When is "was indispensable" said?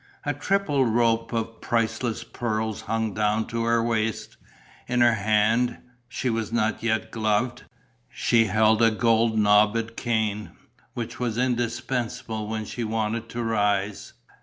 11.19-12.47